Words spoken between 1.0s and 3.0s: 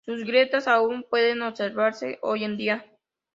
pueden observarse hoy en día.